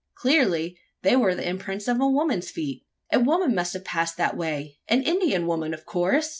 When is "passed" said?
3.85-4.17